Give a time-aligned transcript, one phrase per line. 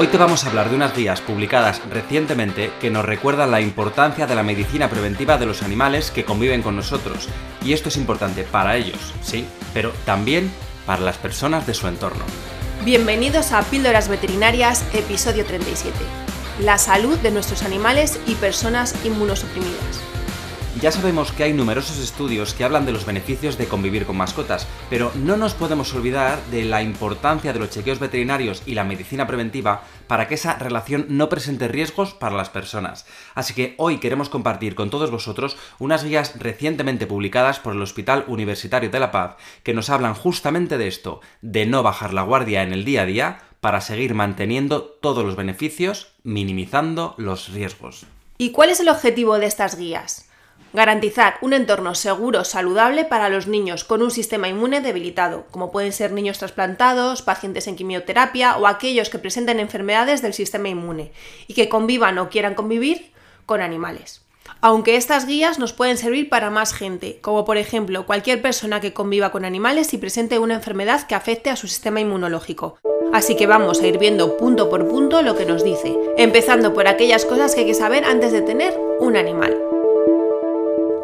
[0.00, 4.28] Hoy te vamos a hablar de unas guías publicadas recientemente que nos recuerdan la importancia
[4.28, 7.28] de la medicina preventiva de los animales que conviven con nosotros.
[7.64, 10.52] Y esto es importante para ellos, sí, pero también
[10.86, 12.22] para las personas de su entorno.
[12.84, 15.92] Bienvenidos a Píldoras Veterinarias, episodio 37.
[16.60, 20.07] La salud de nuestros animales y personas inmunosuprimidas.
[20.80, 24.68] Ya sabemos que hay numerosos estudios que hablan de los beneficios de convivir con mascotas,
[24.88, 29.26] pero no nos podemos olvidar de la importancia de los chequeos veterinarios y la medicina
[29.26, 33.06] preventiva para que esa relación no presente riesgos para las personas.
[33.34, 38.24] Así que hoy queremos compartir con todos vosotros unas guías recientemente publicadas por el Hospital
[38.28, 42.62] Universitario de La Paz que nos hablan justamente de esto, de no bajar la guardia
[42.62, 48.06] en el día a día para seguir manteniendo todos los beneficios, minimizando los riesgos.
[48.40, 50.27] ¿Y cuál es el objetivo de estas guías?
[50.72, 55.92] Garantizar un entorno seguro, saludable para los niños con un sistema inmune debilitado, como pueden
[55.92, 61.12] ser niños trasplantados, pacientes en quimioterapia o aquellos que presenten enfermedades del sistema inmune
[61.46, 63.12] y que convivan o quieran convivir
[63.46, 64.22] con animales.
[64.60, 68.92] Aunque estas guías nos pueden servir para más gente, como por ejemplo cualquier persona que
[68.92, 72.78] conviva con animales y presente una enfermedad que afecte a su sistema inmunológico.
[73.12, 76.88] Así que vamos a ir viendo punto por punto lo que nos dice, empezando por
[76.88, 79.56] aquellas cosas que hay que saber antes de tener un animal.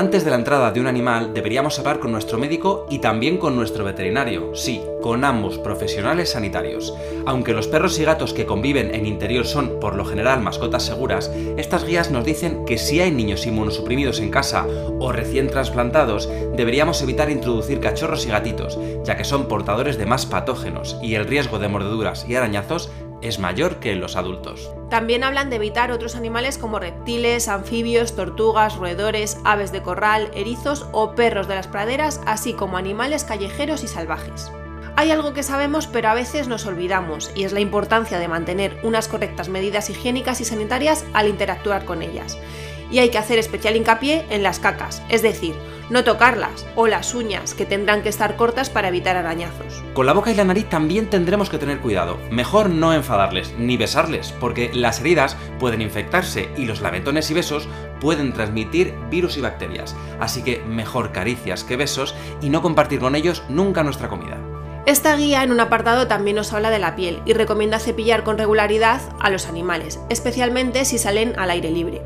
[0.00, 3.54] Antes de la entrada de un animal deberíamos hablar con nuestro médico y también con
[3.54, 6.94] nuestro veterinario, sí, con ambos profesionales sanitarios.
[7.26, 11.30] Aunque los perros y gatos que conviven en interior son por lo general mascotas seguras,
[11.58, 14.66] estas guías nos dicen que si hay niños inmunosuprimidos en casa
[14.98, 20.24] o recién trasplantados, deberíamos evitar introducir cachorros y gatitos, ya que son portadores de más
[20.24, 22.90] patógenos y el riesgo de mordeduras y arañazos
[23.22, 24.70] es mayor que en los adultos.
[24.88, 30.86] También hablan de evitar otros animales como reptiles, anfibios, tortugas, roedores, aves de corral, erizos
[30.92, 34.50] o perros de las praderas, así como animales callejeros y salvajes.
[34.96, 38.78] Hay algo que sabemos pero a veces nos olvidamos y es la importancia de mantener
[38.82, 42.36] unas correctas medidas higiénicas y sanitarias al interactuar con ellas.
[42.90, 45.54] Y hay que hacer especial hincapié en las cacas, es decir,
[45.90, 49.82] no tocarlas, o las uñas, que tendrán que estar cortas para evitar arañazos.
[49.92, 52.18] Con la boca y la nariz también tendremos que tener cuidado.
[52.30, 57.68] Mejor no enfadarles ni besarles, porque las heridas pueden infectarse y los lametones y besos
[58.00, 59.96] pueden transmitir virus y bacterias.
[60.20, 64.38] Así que mejor caricias que besos y no compartir con ellos nunca nuestra comida.
[64.86, 68.38] Esta guía en un apartado también nos habla de la piel y recomienda cepillar con
[68.38, 72.02] regularidad a los animales, especialmente si salen al aire libre.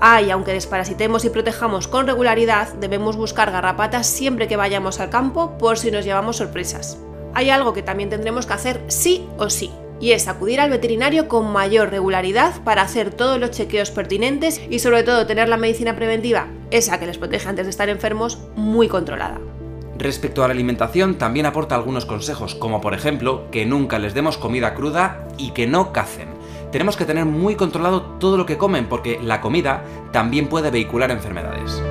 [0.00, 5.10] Ah, y aunque desparasitemos y protejamos con regularidad, debemos buscar garrapatas siempre que vayamos al
[5.10, 6.98] campo por si nos llevamos sorpresas.
[7.34, 11.28] Hay algo que también tendremos que hacer sí o sí, y es acudir al veterinario
[11.28, 15.94] con mayor regularidad para hacer todos los chequeos pertinentes y sobre todo tener la medicina
[15.94, 19.38] preventiva, esa que les protege antes de estar enfermos, muy controlada.
[19.98, 24.38] Respecto a la alimentación, también aporta algunos consejos, como por ejemplo que nunca les demos
[24.38, 26.39] comida cruda y que no cacen
[26.72, 31.10] tenemos que tener muy controlado todo lo que comen porque la comida también puede vehicular
[31.10, 31.82] enfermedades.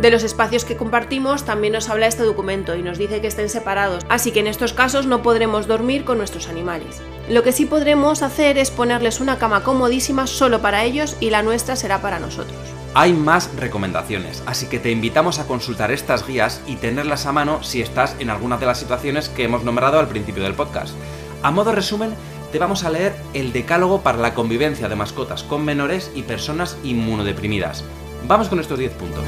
[0.00, 3.48] De los espacios que compartimos también nos habla este documento y nos dice que estén
[3.48, 7.00] separados, así que en estos casos no podremos dormir con nuestros animales.
[7.28, 11.42] Lo que sí podremos hacer es ponerles una cama comodísima solo para ellos y la
[11.42, 12.58] nuestra será para nosotros.
[12.94, 17.62] Hay más recomendaciones, así que te invitamos a consultar estas guías y tenerlas a mano
[17.62, 20.94] si estás en alguna de las situaciones que hemos nombrado al principio del podcast.
[21.42, 22.14] A modo resumen,
[22.52, 26.76] te vamos a leer el decálogo para la convivencia de mascotas con menores y personas
[26.84, 27.82] inmunodeprimidas.
[28.28, 29.24] Vamos con estos 10 puntos.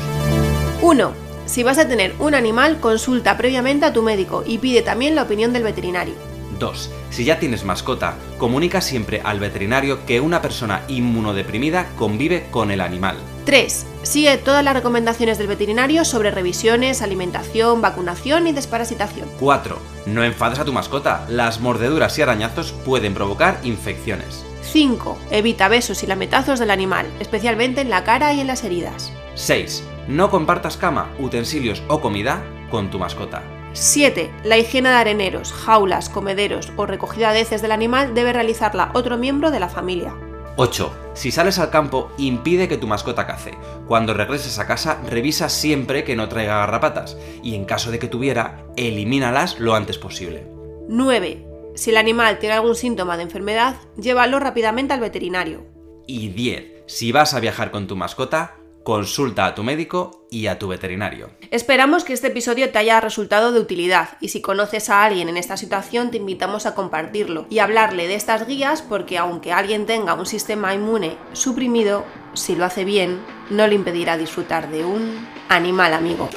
[0.82, 1.12] 1.
[1.46, 5.22] Si vas a tener un animal, consulta previamente a tu médico y pide también la
[5.22, 6.33] opinión del veterinario.
[6.64, 6.90] 2.
[7.10, 12.80] Si ya tienes mascota, comunica siempre al veterinario que una persona inmunodeprimida convive con el
[12.80, 13.18] animal.
[13.44, 13.86] 3.
[14.02, 19.28] Sigue todas las recomendaciones del veterinario sobre revisiones, alimentación, vacunación y desparasitación.
[19.38, 19.78] 4.
[20.06, 21.26] No enfades a tu mascota.
[21.28, 24.42] Las mordeduras y arañazos pueden provocar infecciones.
[24.62, 25.18] 5.
[25.30, 29.12] Evita besos y lametazos del animal, especialmente en la cara y en las heridas.
[29.34, 29.84] 6.
[30.08, 33.53] No compartas cama, utensilios o comida con tu mascota.
[33.74, 34.30] 7.
[34.44, 39.18] La higiene de areneros, jaulas, comederos o recogida de heces del animal debe realizarla otro
[39.18, 40.14] miembro de la familia.
[40.56, 41.10] 8.
[41.14, 43.50] Si sales al campo, impide que tu mascota cace.
[43.88, 48.06] Cuando regreses a casa, revisa siempre que no traiga garrapatas y en caso de que
[48.06, 50.46] tuviera, elimínalas lo antes posible.
[50.88, 51.44] 9.
[51.74, 55.66] Si el animal tiene algún síntoma de enfermedad, llévalo rápidamente al veterinario.
[56.06, 56.84] Y 10.
[56.86, 58.54] Si vas a viajar con tu mascota,
[58.84, 61.30] consulta a tu médico y a tu veterinario.
[61.50, 65.36] Esperamos que este episodio te haya resultado de utilidad y si conoces a alguien en
[65.36, 70.14] esta situación te invitamos a compartirlo y hablarle de estas guías porque aunque alguien tenga
[70.14, 72.04] un sistema inmune suprimido,
[72.34, 73.20] si lo hace bien,
[73.50, 76.28] no le impedirá disfrutar de un animal amigo.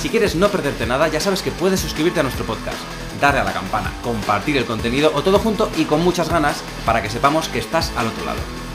[0.00, 2.78] Si quieres no perderte nada, ya sabes que puedes suscribirte a nuestro podcast
[3.20, 7.02] darle a la campana, compartir el contenido o todo junto y con muchas ganas para
[7.02, 8.67] que sepamos que estás al otro lado.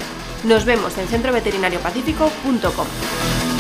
[0.44, 3.53] Nos vemos en centroveterinariopacífico.com.